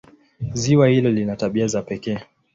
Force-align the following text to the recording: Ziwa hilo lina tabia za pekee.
Ziwa 0.53 0.87
hilo 0.87 1.09
lina 1.11 1.35
tabia 1.35 1.67
za 1.67 1.81
pekee. 1.81 2.17